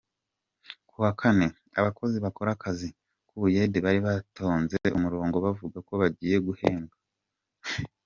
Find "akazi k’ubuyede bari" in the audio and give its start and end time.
2.53-3.99